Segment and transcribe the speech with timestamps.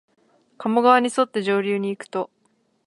[0.57, 2.31] 加茂川にそって上流にいくと、